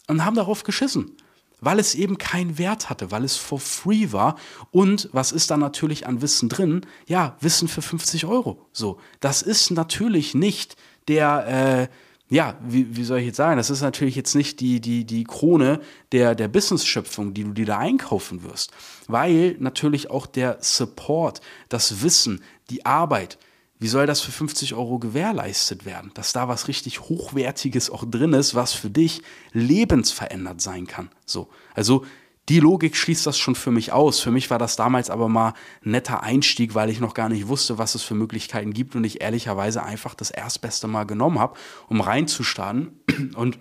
und 0.07 0.25
haben 0.25 0.37
darauf 0.37 0.63
geschissen 0.63 1.17
weil 1.63 1.79
es 1.79 1.95
eben 1.95 2.19
keinen 2.19 2.59
Wert 2.59 2.91
hatte, 2.91 3.11
weil 3.11 3.25
es 3.25 3.37
for 3.37 3.59
free 3.59 4.13
war. 4.13 4.37
Und 4.71 5.09
was 5.13 5.33
ist 5.33 5.51
da 5.51 5.57
natürlich 5.57 6.07
an 6.07 6.21
Wissen 6.21 6.51
drin? 6.51 6.85
Ja, 7.07 7.37
Wissen 7.41 7.69
für 7.69 7.81
50 7.81 8.27
Euro. 8.27 8.67
So, 8.73 8.99
das 9.21 9.41
ist 9.41 9.71
natürlich 9.71 10.35
nicht 10.35 10.77
der, 11.09 11.89
äh, 11.89 12.35
ja, 12.35 12.59
wie, 12.67 12.97
wie 12.97 13.05
soll 13.05 13.21
ich 13.21 13.27
jetzt 13.27 13.37
sagen, 13.37 13.57
das 13.57 13.71
ist 13.71 13.81
natürlich 13.81 14.17
jetzt 14.17 14.35
nicht 14.35 14.61
die, 14.61 14.81
die, 14.81 15.05
die 15.05 15.25
Krone 15.25 15.81
der, 16.11 16.35
der 16.35 16.49
Business-Schöpfung, 16.49 17.33
die 17.33 17.45
du 17.45 17.53
dir 17.53 17.67
da 17.67 17.79
einkaufen 17.79 18.43
wirst, 18.43 18.73
weil 19.07 19.57
natürlich 19.61 20.11
auch 20.11 20.27
der 20.27 20.59
Support, 20.61 21.41
das 21.69 22.03
Wissen, 22.03 22.43
die 22.71 22.85
Arbeit, 22.85 23.39
wie 23.83 23.89
soll 23.89 24.07
das 24.07 24.21
für 24.21 24.31
50 24.31 24.75
Euro 24.75 25.01
gewährleistet 25.01 25.85
werden? 25.85 26.13
Dass 26.15 26.33
da 26.33 26.47
was 26.47 26.69
richtig 26.69 27.01
Hochwertiges 27.01 27.91
auch 27.91 28.05
drin 28.09 28.33
ist, 28.33 28.55
was 28.55 28.73
für 28.73 28.91
dich 28.91 29.23
lebensverändert 29.53 30.61
sein 30.61 30.87
kann. 30.87 31.11
So. 31.27 31.49
Also 31.75 32.07
die 32.49 32.61
Logik 32.61 32.95
schließt 32.95 33.27
das 33.27 33.39
schon 33.39 33.57
für 33.57 33.73
mich 33.73 33.91
aus. 33.91 34.21
Für 34.21 34.31
mich 34.31 34.51
war 34.51 34.61
das 34.61 34.77
damals 34.77 35.11
aber 35.11 35.29
mal 35.29 35.55
ein 35.85 35.91
netter 35.91 36.23
Einstieg, 36.23 36.77
weil 36.77 36.91
ich 36.91 37.01
noch 37.01 37.13
gar 37.13 37.29
nicht 37.29 37.49
wusste, 37.49 37.77
was 37.77 37.97
es 37.97 38.03
für 38.03 38.15
Möglichkeiten 38.15 38.73
gibt 38.73 38.95
und 38.95 39.03
ich 39.03 39.21
ehrlicherweise 39.21 39.83
einfach 39.83 40.15
das 40.15 40.31
erstbeste 40.31 40.87
Mal 40.87 41.03
genommen 41.03 41.41
habe, 41.41 41.59
um 41.89 42.01
reinzustarten 42.01 43.01
und 43.35 43.59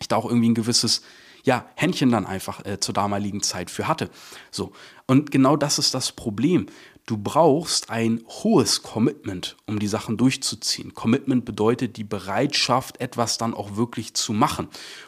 ich 0.00 0.08
da 0.08 0.16
auch 0.16 0.26
irgendwie 0.26 0.50
ein 0.50 0.54
gewisses 0.54 1.00
ja, 1.44 1.64
Händchen 1.76 2.10
dann 2.10 2.26
einfach 2.26 2.62
äh, 2.66 2.78
zur 2.78 2.92
damaligen 2.92 3.42
Zeit 3.42 3.70
für 3.70 3.88
hatte. 3.88 4.10
So. 4.50 4.72
Und 5.06 5.30
genau 5.30 5.56
das 5.56 5.78
ist 5.78 5.94
das 5.94 6.12
Problem. 6.12 6.66
Du 7.06 7.16
brauchst 7.16 7.88
ein 7.88 8.24
hohes 8.26 8.82
Commitment, 8.82 9.56
um 9.66 9.78
die 9.78 9.86
Sachen 9.86 10.16
durchzuziehen. 10.16 10.92
Commitment 10.92 11.44
bedeutet 11.44 11.96
die 11.96 12.02
Bereitschaft, 12.02 13.00
etwas 13.00 13.38
dann 13.38 13.54
auch 13.54 13.76
wirklich 13.76 14.14
zu 14.14 14.32
machen. 14.32 14.66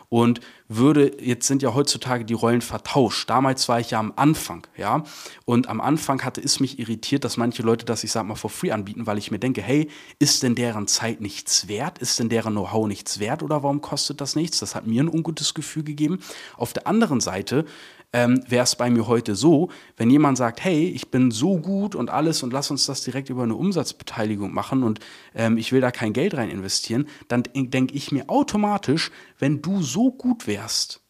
Und 0.08 0.40
würde, 0.68 1.20
jetzt 1.20 1.48
sind 1.48 1.60
ja 1.60 1.74
heutzutage 1.74 2.24
die 2.24 2.34
Rollen 2.34 2.60
vertauscht. 2.60 3.28
Damals 3.28 3.68
war 3.68 3.80
ich 3.80 3.90
ja 3.90 3.98
am 3.98 4.12
Anfang, 4.14 4.66
ja. 4.76 5.02
Und 5.44 5.68
am 5.68 5.80
Anfang 5.80 6.22
hatte 6.22 6.40
es 6.40 6.60
mich 6.60 6.78
irritiert, 6.78 7.24
dass 7.24 7.36
manche 7.36 7.62
Leute 7.62 7.84
das, 7.84 8.04
ich 8.04 8.12
sag 8.12 8.24
mal, 8.24 8.36
for 8.36 8.48
free 8.48 8.70
anbieten, 8.70 9.06
weil 9.06 9.18
ich 9.18 9.32
mir 9.32 9.40
denke, 9.40 9.60
hey, 9.60 9.90
ist 10.20 10.44
denn 10.44 10.54
deren 10.54 10.86
Zeit 10.86 11.20
nichts 11.20 11.66
wert? 11.66 11.98
Ist 11.98 12.20
denn 12.20 12.28
deren 12.28 12.52
Know-how 12.52 12.86
nichts 12.86 13.18
wert 13.18 13.42
oder 13.42 13.64
warum 13.64 13.80
kostet 13.80 14.20
das 14.20 14.36
nichts? 14.36 14.60
Das 14.60 14.76
hat 14.76 14.86
mir 14.86 15.02
ein 15.02 15.08
ungutes 15.08 15.52
Gefühl 15.52 15.82
gegeben. 15.82 16.20
Auf 16.56 16.72
der 16.72 16.86
anderen 16.86 17.20
Seite 17.20 17.64
ähm, 18.12 18.42
wäre 18.48 18.64
es 18.64 18.76
bei 18.76 18.90
mir 18.90 19.06
heute 19.06 19.34
so, 19.34 19.70
wenn 19.96 20.10
jemand 20.10 20.38
sagt, 20.38 20.64
hey, 20.64 20.88
ich 20.88 21.10
bin 21.10 21.30
so 21.30 21.58
gut 21.58 21.94
und 21.94 22.10
alles 22.10 22.42
und 22.42 22.52
lass 22.52 22.70
uns 22.70 22.86
das 22.86 23.02
direkt 23.02 23.28
über 23.28 23.42
eine 23.42 23.54
Umsatzbeteiligung 23.54 24.52
machen 24.52 24.82
und 24.82 25.00
ähm, 25.34 25.58
ich 25.58 25.72
will 25.72 25.80
da 25.80 25.90
kein 25.90 26.12
Geld 26.12 26.34
rein 26.34 26.48
investieren, 26.48 27.06
dann 27.28 27.44
denke 27.54 27.94
ich 27.94 28.10
mir 28.10 28.30
automatisch, 28.30 29.10
wenn 29.38 29.60
du 29.60 29.82
so 29.82 30.10
gut 30.10 30.46
wärst, 30.46 31.02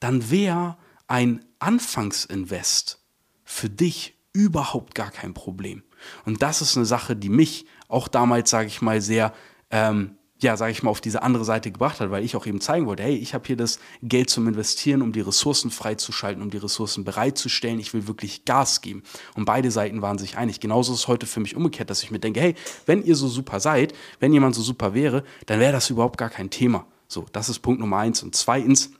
dann 0.00 0.30
wäre 0.30 0.76
ein 1.06 1.44
Anfangsinvest 1.58 3.02
für 3.44 3.70
dich 3.70 4.18
überhaupt 4.32 4.94
gar 4.94 5.10
kein 5.10 5.32
Problem. 5.32 5.82
Und 6.26 6.42
das 6.42 6.60
ist 6.60 6.76
eine 6.76 6.86
Sache, 6.86 7.16
die 7.16 7.30
mich 7.30 7.66
auch 7.88 8.08
damals, 8.08 8.50
sage 8.50 8.66
ich 8.66 8.82
mal, 8.82 9.00
sehr 9.00 9.32
ähm, 9.70 10.18
ja, 10.44 10.56
sage 10.56 10.72
ich 10.72 10.82
mal, 10.82 10.90
auf 10.90 11.00
diese 11.00 11.22
andere 11.22 11.44
Seite 11.44 11.72
gebracht 11.72 12.00
hat, 12.00 12.10
weil 12.10 12.22
ich 12.22 12.36
auch 12.36 12.46
eben 12.46 12.60
zeigen 12.60 12.86
wollte, 12.86 13.02
hey, 13.02 13.16
ich 13.16 13.34
habe 13.34 13.46
hier 13.46 13.56
das 13.56 13.80
Geld 14.02 14.28
zum 14.28 14.46
Investieren, 14.46 15.02
um 15.02 15.10
die 15.10 15.22
Ressourcen 15.22 15.70
freizuschalten, 15.70 16.42
um 16.42 16.50
die 16.50 16.58
Ressourcen 16.58 17.02
bereitzustellen. 17.02 17.80
Ich 17.80 17.94
will 17.94 18.06
wirklich 18.06 18.44
Gas 18.44 18.82
geben. 18.82 19.02
Und 19.34 19.46
beide 19.46 19.70
Seiten 19.70 20.02
waren 20.02 20.18
sich 20.18 20.36
einig. 20.36 20.60
Genauso 20.60 20.92
ist 20.92 21.00
es 21.00 21.08
heute 21.08 21.26
für 21.26 21.40
mich 21.40 21.56
umgekehrt, 21.56 21.88
dass 21.88 22.02
ich 22.02 22.10
mir 22.10 22.18
denke, 22.18 22.40
hey, 22.40 22.54
wenn 22.84 23.02
ihr 23.02 23.16
so 23.16 23.26
super 23.26 23.58
seid, 23.58 23.94
wenn 24.20 24.32
jemand 24.32 24.54
so 24.54 24.62
super 24.62 24.94
wäre, 24.94 25.24
dann 25.46 25.58
wäre 25.58 25.72
das 25.72 25.90
überhaupt 25.90 26.18
gar 26.18 26.30
kein 26.30 26.50
Thema. 26.50 26.86
So, 27.08 27.26
das 27.32 27.48
ist 27.48 27.60
Punkt 27.60 27.80
Nummer 27.80 27.96
eins. 27.96 28.22
Und 28.22 28.36
zweitens, 28.36 28.90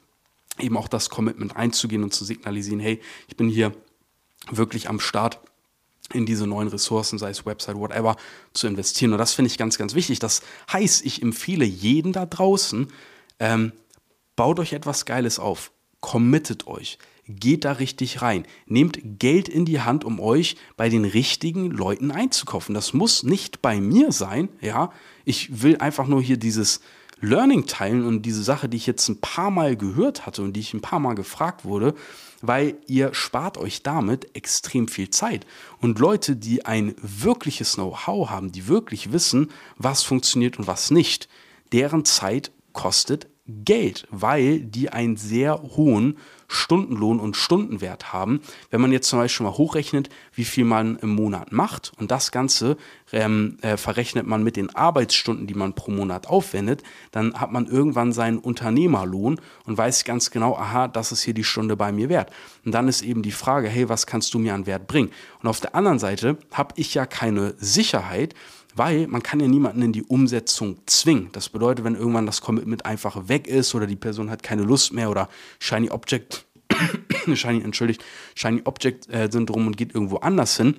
eben 0.58 0.76
auch 0.78 0.88
das 0.88 1.10
Commitment 1.10 1.56
einzugehen 1.56 2.02
und 2.02 2.14
zu 2.14 2.24
signalisieren, 2.24 2.80
hey, 2.80 3.00
ich 3.28 3.36
bin 3.36 3.48
hier 3.48 3.72
wirklich 4.50 4.88
am 4.88 4.98
Start 4.98 5.40
in 6.12 6.26
diese 6.26 6.46
neuen 6.46 6.68
Ressourcen, 6.68 7.18
sei 7.18 7.30
es 7.30 7.46
Website, 7.46 7.76
whatever, 7.76 8.16
zu 8.52 8.66
investieren. 8.66 9.12
Und 9.12 9.18
das 9.18 9.32
finde 9.32 9.50
ich 9.50 9.58
ganz, 9.58 9.78
ganz 9.78 9.94
wichtig. 9.94 10.18
Das 10.18 10.42
heißt, 10.72 11.04
ich 11.04 11.22
empfehle 11.22 11.64
jeden 11.64 12.12
da 12.12 12.26
draußen, 12.26 12.88
ähm, 13.38 13.72
baut 14.36 14.58
euch 14.60 14.72
etwas 14.72 15.06
Geiles 15.06 15.38
auf, 15.38 15.72
committet 16.00 16.66
euch, 16.66 16.98
geht 17.26 17.64
da 17.64 17.72
richtig 17.72 18.20
rein, 18.20 18.46
nehmt 18.66 18.98
Geld 19.18 19.48
in 19.48 19.64
die 19.64 19.80
Hand, 19.80 20.04
um 20.04 20.20
euch 20.20 20.56
bei 20.76 20.90
den 20.90 21.06
richtigen 21.06 21.70
Leuten 21.70 22.10
einzukaufen. 22.10 22.74
Das 22.74 22.92
muss 22.92 23.22
nicht 23.22 23.62
bei 23.62 23.80
mir 23.80 24.12
sein, 24.12 24.50
ja. 24.60 24.92
Ich 25.24 25.62
will 25.62 25.78
einfach 25.78 26.06
nur 26.06 26.20
hier 26.20 26.36
dieses 26.36 26.80
Learning 27.20 27.66
teilen 27.66 28.06
und 28.06 28.22
diese 28.22 28.42
Sache, 28.42 28.68
die 28.68 28.76
ich 28.76 28.86
jetzt 28.86 29.08
ein 29.08 29.20
paar 29.20 29.50
Mal 29.50 29.76
gehört 29.76 30.26
hatte 30.26 30.42
und 30.42 30.54
die 30.54 30.60
ich 30.60 30.74
ein 30.74 30.80
paar 30.80 31.00
Mal 31.00 31.14
gefragt 31.14 31.64
wurde, 31.64 31.94
weil 32.42 32.76
ihr 32.86 33.14
spart 33.14 33.56
euch 33.56 33.82
damit 33.82 34.34
extrem 34.36 34.88
viel 34.88 35.10
Zeit. 35.10 35.46
Und 35.80 35.98
Leute, 35.98 36.36
die 36.36 36.66
ein 36.66 36.94
wirkliches 37.00 37.74
Know-how 37.74 38.30
haben, 38.30 38.52
die 38.52 38.68
wirklich 38.68 39.12
wissen, 39.12 39.50
was 39.76 40.02
funktioniert 40.02 40.58
und 40.58 40.66
was 40.66 40.90
nicht, 40.90 41.28
deren 41.72 42.04
Zeit 42.04 42.52
kostet 42.72 43.28
Geld, 43.46 44.06
weil 44.10 44.60
die 44.60 44.88
einen 44.88 45.18
sehr 45.18 45.62
hohen 45.62 46.16
Stundenlohn 46.48 47.20
und 47.20 47.36
Stundenwert 47.36 48.12
haben. 48.12 48.40
Wenn 48.70 48.80
man 48.80 48.92
jetzt 48.92 49.08
zum 49.08 49.18
Beispiel 49.18 49.44
mal 49.44 49.58
hochrechnet, 49.58 50.08
wie 50.34 50.44
viel 50.44 50.64
man 50.64 50.96
im 50.96 51.14
Monat 51.14 51.52
macht 51.52 51.92
und 51.98 52.10
das 52.10 52.30
Ganze 52.30 52.76
ähm, 53.12 53.58
äh, 53.60 53.76
verrechnet 53.76 54.26
man 54.26 54.42
mit 54.42 54.56
den 54.56 54.74
Arbeitsstunden, 54.74 55.46
die 55.46 55.54
man 55.54 55.74
pro 55.74 55.90
Monat 55.90 56.26
aufwendet, 56.26 56.82
dann 57.10 57.38
hat 57.38 57.52
man 57.52 57.66
irgendwann 57.66 58.12
seinen 58.12 58.38
Unternehmerlohn 58.38 59.40
und 59.64 59.76
weiß 59.76 60.04
ganz 60.04 60.30
genau, 60.30 60.56
aha, 60.56 60.88
das 60.88 61.12
ist 61.12 61.22
hier 61.22 61.34
die 61.34 61.44
Stunde 61.44 61.76
bei 61.76 61.92
mir 61.92 62.08
wert. 62.08 62.30
Und 62.64 62.72
dann 62.72 62.88
ist 62.88 63.02
eben 63.02 63.22
die 63.22 63.32
Frage, 63.32 63.68
hey, 63.68 63.88
was 63.88 64.06
kannst 64.06 64.32
du 64.32 64.38
mir 64.38 64.54
an 64.54 64.66
Wert 64.66 64.86
bringen? 64.86 65.10
Und 65.42 65.48
auf 65.48 65.60
der 65.60 65.74
anderen 65.74 65.98
Seite 65.98 66.38
habe 66.50 66.74
ich 66.76 66.94
ja 66.94 67.04
keine 67.04 67.54
Sicherheit, 67.58 68.34
weil 68.74 69.06
man 69.06 69.22
kann 69.22 69.40
ja 69.40 69.48
niemanden 69.48 69.82
in 69.82 69.92
die 69.92 70.02
Umsetzung 70.02 70.78
zwingen. 70.86 71.30
Das 71.32 71.48
bedeutet, 71.48 71.84
wenn 71.84 71.94
irgendwann 71.94 72.26
das 72.26 72.40
Commitment 72.40 72.86
einfach 72.86 73.28
weg 73.28 73.46
ist 73.46 73.74
oder 73.74 73.86
die 73.86 73.96
Person 73.96 74.30
hat 74.30 74.42
keine 74.42 74.62
Lust 74.62 74.92
mehr 74.92 75.10
oder 75.10 75.28
Shiny 75.58 75.90
Object, 75.90 76.46
Shiny, 77.34 77.62
entschuldigt, 77.62 78.04
Shiny 78.34 78.62
Object 78.64 79.08
äh, 79.10 79.28
Syndrom 79.30 79.66
und 79.66 79.76
geht 79.76 79.94
irgendwo 79.94 80.16
anders 80.16 80.56
hin, 80.56 80.76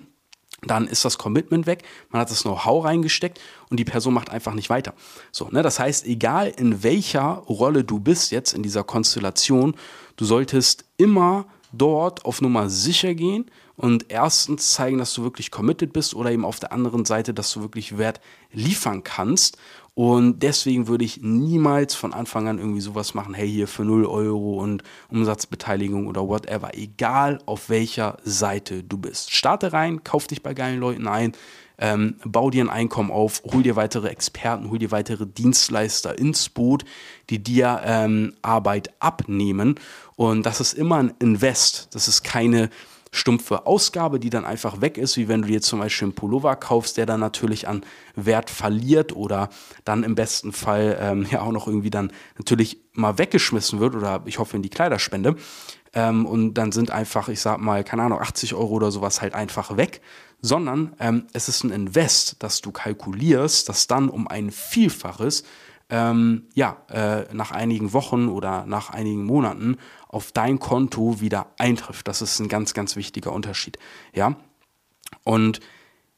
dann 0.61 0.87
ist 0.87 1.05
das 1.05 1.17
Commitment 1.17 1.67
weg, 1.67 1.83
man 2.09 2.21
hat 2.21 2.31
das 2.31 2.41
Know-how 2.41 2.85
reingesteckt 2.85 3.39
und 3.69 3.79
die 3.79 3.85
Person 3.85 4.13
macht 4.13 4.29
einfach 4.29 4.53
nicht 4.53 4.69
weiter. 4.69 4.93
So, 5.31 5.49
ne? 5.49 5.61
Das 5.61 5.79
heißt, 5.79 6.05
egal 6.05 6.53
in 6.57 6.83
welcher 6.83 7.43
Rolle 7.47 7.83
du 7.83 7.99
bist 7.99 8.31
jetzt 8.31 8.53
in 8.53 8.63
dieser 8.63 8.83
Konstellation, 8.83 9.75
du 10.15 10.25
solltest 10.25 10.85
immer 10.97 11.45
dort 11.77 12.25
auf 12.25 12.41
Nummer 12.41 12.69
sicher 12.69 13.13
gehen 13.13 13.45
und 13.77 14.05
erstens 14.09 14.71
zeigen, 14.71 14.97
dass 14.97 15.13
du 15.13 15.23
wirklich 15.23 15.51
committed 15.51 15.93
bist 15.93 16.13
oder 16.13 16.31
eben 16.31 16.45
auf 16.45 16.59
der 16.59 16.71
anderen 16.71 17.05
Seite, 17.05 17.33
dass 17.33 17.51
du 17.51 17.61
wirklich 17.61 17.97
Wert 17.97 18.21
liefern 18.51 19.03
kannst. 19.03 19.57
Und 19.93 20.43
deswegen 20.43 20.87
würde 20.87 21.05
ich 21.05 21.21
niemals 21.21 21.95
von 21.95 22.13
Anfang 22.13 22.49
an 22.49 22.59
irgendwie 22.59 22.81
sowas 22.81 23.13
machen, 23.13 23.33
hey, 23.33 23.49
hier 23.49 23.67
für 23.67 23.85
0 23.85 24.05
Euro 24.05 24.61
und 24.61 24.83
Umsatzbeteiligung 25.09 26.07
oder 26.07 26.27
whatever, 26.27 26.77
egal 26.77 27.39
auf 27.45 27.69
welcher 27.69 28.17
Seite 28.25 28.83
du 28.83 28.97
bist. 28.97 29.31
Starte 29.31 29.71
rein, 29.71 30.03
kauf 30.03 30.27
dich 30.27 30.43
bei 30.43 30.53
geilen 30.53 30.81
Leuten 30.81 31.07
ein, 31.07 31.31
ähm, 31.77 32.15
bau 32.23 32.49
dir 32.49 32.63
ein 32.63 32.69
Einkommen 32.69 33.11
auf, 33.11 33.41
hol 33.51 33.63
dir 33.63 33.75
weitere 33.75 34.09
Experten, 34.09 34.69
hol 34.69 34.79
dir 34.79 34.91
weitere 34.91 35.25
Dienstleister 35.25 36.17
ins 36.17 36.49
Boot, 36.49 36.85
die 37.29 37.43
dir 37.43 37.81
ähm, 37.83 38.33
Arbeit 38.41 38.93
abnehmen. 38.99 39.75
Und 40.15 40.45
das 40.45 40.61
ist 40.61 40.73
immer 40.73 40.97
ein 40.97 41.13
Invest. 41.19 41.89
Das 41.93 42.07
ist 42.07 42.23
keine 42.23 42.69
stumpfe 43.15 43.65
Ausgabe, 43.65 44.19
die 44.19 44.29
dann 44.29 44.45
einfach 44.45 44.81
weg 44.81 44.97
ist, 44.97 45.15
wie 45.15 45.27
wenn 45.27 45.41
du 45.41 45.47
dir 45.47 45.61
zum 45.61 45.79
Beispiel 45.79 46.07
einen 46.07 46.15
Pullover 46.15 46.55
kaufst, 46.57 46.97
der 46.97 47.05
dann 47.05 47.21
natürlich 47.21 47.67
an 47.67 47.83
Wert 48.15 48.49
verliert 48.49 49.15
oder 49.15 49.49
dann 49.85 50.03
im 50.03 50.15
besten 50.15 50.51
Fall 50.51 50.97
ähm, 50.99 51.25
ja 51.31 51.41
auch 51.41 51.53
noch 51.53 51.67
irgendwie 51.67 51.89
dann 51.89 52.11
natürlich 52.37 52.79
mal 52.93 53.17
weggeschmissen 53.17 53.79
wird 53.79 53.95
oder 53.95 54.21
ich 54.25 54.37
hoffe 54.37 54.57
in 54.57 54.63
die 54.63 54.69
Kleiderspende. 54.69 55.35
Ähm, 55.93 56.25
und 56.25 56.55
dann 56.55 56.73
sind 56.73 56.91
einfach, 56.91 57.29
ich 57.29 57.39
sag 57.39 57.59
mal, 57.59 57.85
keine 57.85 58.03
Ahnung, 58.03 58.19
80 58.19 58.53
Euro 58.53 58.73
oder 58.73 58.91
sowas 58.91 59.21
halt 59.21 59.33
einfach 59.33 59.77
weg, 59.77 60.01
sondern 60.45 60.93
ähm, 60.99 61.25
es 61.33 61.49
ist 61.49 61.63
ein 61.63 61.71
Invest, 61.71 62.35
das 62.39 62.61
du 62.61 62.71
kalkulierst, 62.71 63.67
das 63.67 63.87
dann 63.87 64.09
um 64.09 64.27
ein 64.27 64.51
Vielfaches 64.51 65.43
ähm, 65.89 66.43
ja, 66.53 66.77
äh, 66.89 67.33
nach 67.33 67.51
einigen 67.51 67.93
Wochen 67.93 68.27
oder 68.27 68.65
nach 68.67 68.91
einigen 68.91 69.23
Monaten 69.23 69.77
auf 70.07 70.31
dein 70.31 70.59
Konto 70.59 71.19
wieder 71.19 71.47
eintrifft. 71.57 72.07
Das 72.07 72.21
ist 72.21 72.39
ein 72.39 72.47
ganz, 72.47 72.75
ganz 72.75 72.95
wichtiger 72.95 73.33
Unterschied. 73.33 73.79
Ja. 74.13 74.35
Und 75.23 75.61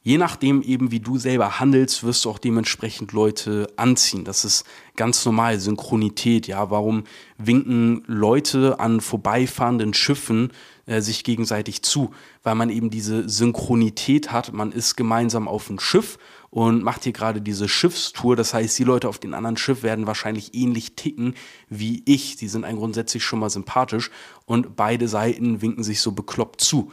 je 0.02 0.18
nachdem 0.18 0.60
eben, 0.62 0.90
wie 0.90 1.00
du 1.00 1.16
selber 1.16 1.58
handelst, 1.58 2.04
wirst 2.04 2.26
du 2.26 2.30
auch 2.30 2.38
dementsprechend 2.38 3.12
Leute 3.12 3.66
anziehen. 3.76 4.24
Das 4.24 4.44
ist 4.44 4.66
ganz 4.96 5.24
normal, 5.24 5.58
Synchronität, 5.58 6.46
ja. 6.46 6.70
Warum 6.70 7.04
winken 7.38 8.04
Leute 8.06 8.78
an 8.78 9.00
vorbeifahrenden 9.00 9.94
Schiffen 9.94 10.52
äh, 10.88 11.00
sich 11.00 11.22
gegenseitig 11.22 11.82
zu? 11.82 12.12
Weil 12.42 12.56
man 12.56 12.70
eben 12.70 12.90
diese 12.90 13.28
Synchronität 13.28 14.32
hat. 14.32 14.52
Man 14.52 14.72
ist 14.72 14.96
gemeinsam 14.96 15.46
auf 15.46 15.68
dem 15.68 15.78
Schiff 15.78 16.18
und 16.50 16.82
macht 16.82 17.04
hier 17.04 17.12
gerade 17.12 17.40
diese 17.40 17.68
Schiffstour. 17.68 18.34
Das 18.34 18.54
heißt, 18.54 18.78
die 18.78 18.84
Leute 18.84 19.08
auf 19.08 19.18
dem 19.18 19.34
anderen 19.34 19.56
Schiff 19.56 19.82
werden 19.82 20.06
wahrscheinlich 20.06 20.54
ähnlich 20.54 20.96
ticken 20.96 21.34
wie 21.68 22.02
ich. 22.06 22.36
Die 22.36 22.48
sind 22.48 22.64
ein 22.64 22.76
grundsätzlich 22.76 23.22
schon 23.22 23.38
mal 23.38 23.50
sympathisch 23.50 24.10
und 24.46 24.74
beide 24.74 25.06
Seiten 25.08 25.62
winken 25.62 25.84
sich 25.84 26.00
so 26.00 26.12
bekloppt 26.12 26.60
zu. 26.60 26.90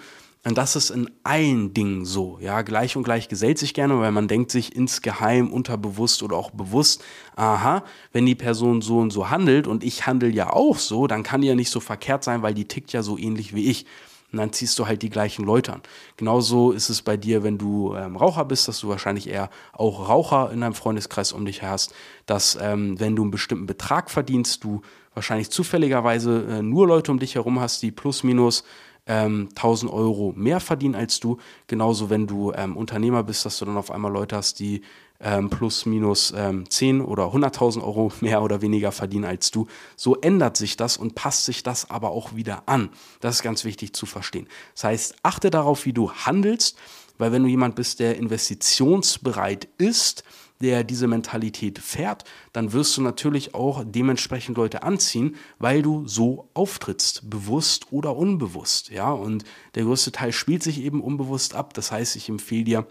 Und 0.47 0.59
das 0.59 0.75
ist 0.75 0.91
in 0.91 1.09
allen 1.23 1.73
Dingen 1.73 2.05
so. 2.05 2.37
Ja, 2.39 2.61
gleich 2.61 2.95
und 2.95 3.01
gleich 3.01 3.29
gesellt 3.29 3.57
sich 3.57 3.73
gerne, 3.73 3.99
weil 3.99 4.11
man 4.11 4.27
denkt 4.27 4.51
sich 4.51 4.75
insgeheim, 4.75 5.51
unterbewusst 5.51 6.21
oder 6.21 6.37
auch 6.37 6.51
bewusst, 6.51 7.03
aha, 7.35 7.83
wenn 8.11 8.27
die 8.27 8.35
Person 8.35 8.81
so 8.81 8.99
und 8.99 9.09
so 9.09 9.31
handelt 9.31 9.65
und 9.65 9.83
ich 9.83 10.05
handle 10.05 10.29
ja 10.29 10.53
auch 10.53 10.77
so, 10.77 11.07
dann 11.07 11.23
kann 11.23 11.41
die 11.41 11.47
ja 11.47 11.55
nicht 11.55 11.71
so 11.71 11.79
verkehrt 11.79 12.23
sein, 12.23 12.43
weil 12.43 12.53
die 12.53 12.67
tickt 12.67 12.93
ja 12.93 13.01
so 13.01 13.17
ähnlich 13.17 13.55
wie 13.55 13.71
ich. 13.71 13.87
Und 14.31 14.37
dann 14.37 14.53
ziehst 14.53 14.77
du 14.77 14.85
halt 14.85 15.01
die 15.01 15.09
gleichen 15.09 15.45
Leute 15.45 15.73
an. 15.73 15.81
Genauso 16.17 16.71
ist 16.71 16.89
es 16.89 17.01
bei 17.01 17.17
dir, 17.17 17.41
wenn 17.41 17.57
du 17.57 17.95
ähm, 17.95 18.15
Raucher 18.15 18.45
bist, 18.45 18.67
dass 18.67 18.79
du 18.81 18.89
wahrscheinlich 18.89 19.27
eher 19.27 19.49
auch 19.73 20.09
Raucher 20.09 20.51
in 20.51 20.61
deinem 20.61 20.73
Freundeskreis 20.75 21.31
um 21.31 21.45
dich 21.45 21.63
hast, 21.63 21.95
dass 22.27 22.55
ähm, 22.61 22.99
wenn 22.99 23.15
du 23.15 23.23
einen 23.23 23.31
bestimmten 23.31 23.65
Betrag 23.65 24.11
verdienst, 24.11 24.63
du 24.63 24.81
wahrscheinlich 25.15 25.49
zufälligerweise 25.49 26.45
äh, 26.49 26.61
nur 26.61 26.85
Leute 26.85 27.11
um 27.11 27.19
dich 27.19 27.35
herum 27.35 27.59
hast, 27.59 27.81
die 27.81 27.91
plus 27.91 28.23
minus 28.23 28.63
ähm, 29.07 29.49
1000 29.55 29.91
Euro 29.91 30.33
mehr 30.35 30.59
verdienen 30.59 30.95
als 30.95 31.19
du. 31.19 31.37
Genauso, 31.67 32.09
wenn 32.09 32.27
du 32.27 32.51
ähm, 32.53 32.75
Unternehmer 32.75 33.23
bist, 33.23 33.45
dass 33.45 33.59
du 33.59 33.65
dann 33.65 33.77
auf 33.77 33.91
einmal 33.91 34.11
Leute 34.11 34.35
hast, 34.35 34.59
die 34.59 34.81
ähm, 35.19 35.49
plus 35.49 35.85
minus 35.85 36.33
ähm, 36.35 36.69
10 36.69 37.01
oder 37.01 37.25
100.000 37.25 37.81
Euro 37.83 38.11
mehr 38.21 38.41
oder 38.41 38.61
weniger 38.61 38.91
verdienen 38.91 39.25
als 39.25 39.51
du. 39.51 39.67
So 39.95 40.15
ändert 40.15 40.57
sich 40.57 40.77
das 40.77 40.97
und 40.97 41.15
passt 41.15 41.45
sich 41.45 41.63
das 41.63 41.89
aber 41.89 42.11
auch 42.11 42.35
wieder 42.35 42.63
an. 42.65 42.89
Das 43.21 43.35
ist 43.35 43.43
ganz 43.43 43.63
wichtig 43.63 43.93
zu 43.93 44.05
verstehen. 44.05 44.47
Das 44.73 44.83
heißt, 44.85 45.15
achte 45.23 45.49
darauf, 45.49 45.85
wie 45.85 45.93
du 45.93 46.11
handelst, 46.11 46.77
weil 47.17 47.31
wenn 47.31 47.43
du 47.43 47.49
jemand 47.49 47.75
bist, 47.75 47.99
der 47.99 48.17
investitionsbereit 48.17 49.69
ist, 49.77 50.23
der 50.61 50.83
diese 50.83 51.07
Mentalität 51.07 51.79
fährt, 51.79 52.23
dann 52.53 52.73
wirst 52.73 52.95
du 52.97 53.01
natürlich 53.01 53.53
auch 53.53 53.83
dementsprechend 53.85 54.57
Leute 54.57 54.83
anziehen, 54.83 55.35
weil 55.59 55.81
du 55.81 56.07
so 56.07 56.49
auftrittst, 56.53 57.29
bewusst 57.29 57.91
oder 57.91 58.15
unbewusst, 58.15 58.89
ja. 58.89 59.11
Und 59.11 59.43
der 59.75 59.83
größte 59.83 60.11
Teil 60.11 60.31
spielt 60.31 60.63
sich 60.63 60.81
eben 60.81 61.01
unbewusst 61.01 61.55
ab. 61.55 61.73
Das 61.73 61.91
heißt, 61.91 62.15
ich 62.15 62.29
empfehle 62.29 62.63
dir, 62.63 62.87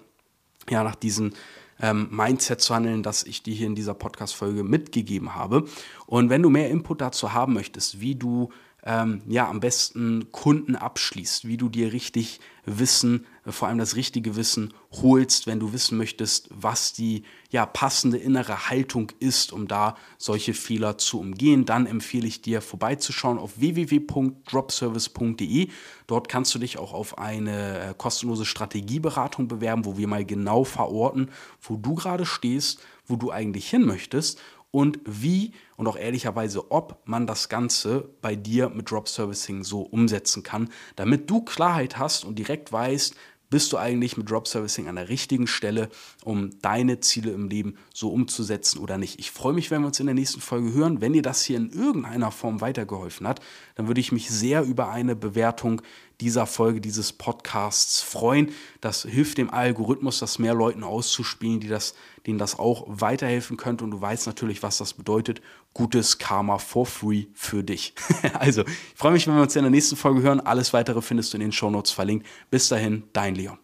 ja, 0.69 0.85
nach 0.85 0.95
diesen 0.95 1.35
ähm, 1.81 2.09
Mindset 2.11 2.61
zu 2.61 2.75
handeln, 2.75 3.03
das 3.03 3.25
ich 3.25 3.43
dir 3.43 3.55
hier 3.55 3.67
in 3.67 3.75
dieser 3.75 3.95
Podcast-Folge 3.95 4.63
mitgegeben 4.63 5.35
habe. 5.35 5.65
Und 6.07 6.31
wenn 6.31 6.43
du 6.43 6.51
mehr 6.51 6.71
Input 6.71 7.01
dazu 7.01 7.33
haben 7.33 7.55
möchtest, 7.55 8.01
wie 8.01 8.15
du 8.15 8.51
ähm, 8.85 9.23
ja 9.27 9.49
am 9.49 9.59
besten 9.61 10.31
Kunden 10.31 10.77
abschließt, 10.77 11.49
wie 11.49 11.57
du 11.57 11.69
dir 11.69 11.93
richtig 11.93 12.39
Wissen, 12.67 13.27
äh, 13.45 13.53
vor 13.53 13.69
allem 13.69 13.77
das 13.79 13.95
richtige 13.97 14.37
Wissen 14.37 14.75
holst, 15.03 15.47
wenn 15.47 15.61
du 15.61 15.73
wissen 15.73 15.97
möchtest, 15.99 16.49
was 16.51 16.93
die 16.93 17.25
ja 17.51 17.65
passende 17.67 18.19
innere 18.19 18.69
Haltung 18.69 19.11
ist, 19.21 19.53
um 19.53 19.69
da 19.69 19.97
solche 20.19 20.55
Fehler 20.55 20.99
zu 20.99 21.21
umgehen, 21.21 21.65
dann 21.65 21.87
empfehle 21.87 22.27
ich 22.27 22.43
dir 22.43 22.61
vorbeizuschauen 22.61 23.39
auf 23.39 23.59
www.dropservice.de. 23.59 25.69
Dort 26.07 26.29
kannst 26.29 26.55
du 26.55 26.59
dich 26.59 26.77
auch 26.79 26.93
auf 26.93 27.17
eine 27.19 27.81
äh, 27.81 27.95
kostenlose 27.97 28.45
Strategieberatung 28.45 29.49
bewerben, 29.49 29.87
wo 29.87 29.97
wir 29.97 30.09
mal 30.09 30.25
genau 30.25 30.65
verorten, 30.65 31.31
wo 31.63 31.77
du 31.77 31.95
gerade 31.95 32.27
stehst, 32.27 32.81
wo 33.07 33.17
du 33.17 33.31
eigentlich 33.31 33.69
hin 33.69 33.85
möchtest 33.85 34.41
und 34.75 34.99
wie 35.05 35.53
und 35.77 35.87
auch 35.87 35.97
ehrlicherweise, 35.97 36.73
ob 36.73 37.01
man 37.05 37.29
das 37.29 37.49
Ganze 37.49 38.11
bei 38.21 38.35
dir 38.35 38.71
mit 38.71 38.91
Drop 38.91 39.09
Servicing 39.09 39.63
so 39.63 39.83
umsetzen 39.83 40.43
kann, 40.43 40.69
damit 40.97 41.31
du 41.31 41.43
Klarheit 41.43 41.97
hast 41.97 42.25
und 42.25 42.41
direkt 42.41 42.73
weißt, 42.73 43.15
bist 43.51 43.73
du 43.73 43.77
eigentlich 43.77 44.17
mit 44.17 44.29
Drop 44.29 44.49
Servicing 44.49 44.89
an 44.89 44.97
der 44.97 45.09
richtigen 45.09 45.47
Stelle, 45.47 45.91
um 46.25 46.59
deine 46.61 46.99
Ziele 46.99 47.31
im 47.31 47.49
Leben 47.49 47.77
so 47.95 48.11
umzusetzen 48.11 48.81
oder 48.81 48.99
nicht. 48.99 49.21
Ich 49.21 49.31
freue 49.31 49.53
mich, 49.53 49.71
wenn 49.71 49.83
wir 49.83 49.87
uns 49.87 50.01
in 50.01 50.07
der 50.07 50.15
nächsten 50.17 50.41
Folge 50.41 50.73
hören. 50.73 51.01
Wenn 51.01 51.13
dir 51.13 51.23
das 51.23 51.45
hier 51.45 51.57
in 51.57 51.71
irgendeiner 51.71 52.33
Form 52.33 52.61
weitergeholfen 52.61 53.29
hat, 53.29 53.41
dann 53.77 53.87
würde 53.87 54.01
ich 54.01 54.11
mich 54.11 54.29
sehr 54.29 54.65
über 54.65 54.91
eine 54.91 55.15
Bewertung 55.15 55.83
dieser 56.25 56.47
Folge, 56.47 56.81
dieses 56.81 57.13
Podcasts 57.13 58.01
freuen. 58.01 58.51
Das 58.81 59.03
hilft 59.03 59.37
dem 59.37 59.51
Algorithmus, 59.51 60.21
das 60.21 60.39
mehr 60.39 60.55
Leuten 60.55 60.83
auszuspielen, 60.83 61.61
die 61.61 61.69
das, 61.69 61.95
denen 62.27 62.39
das 62.39 62.59
auch 62.59 62.85
weiterhelfen 62.89 63.59
könnte. 63.59 63.85
Und 63.85 63.91
du 63.91 64.01
weißt 64.01 64.27
natürlich, 64.27 64.63
was 64.63 64.79
das 64.79 64.95
bedeutet. 64.95 65.43
Gutes 65.75 66.19
Karma 66.19 66.57
for 66.57 66.87
free 66.87 67.27
für 67.35 67.63
dich. 67.63 67.95
also, 68.39 68.63
ich 68.63 68.95
freue 68.95 69.13
mich, 69.13 69.27
wenn 69.27 69.35
wir 69.35 69.43
uns 69.43 69.55
in 69.55 69.63
der 69.63 69.71
nächsten 69.71 69.97
Folge 69.97 70.23
hören. 70.23 70.41
Alles 70.41 70.73
weitere 70.73 71.03
findest 71.03 71.33
du 71.33 71.37
in 71.37 71.43
den 71.43 71.53
Shownotes 71.53 71.93
verlinkt. 71.93 72.27
Bis 72.51 72.69
dahin, 72.69 73.05
dein 73.13 73.35
Leon. 73.35 73.59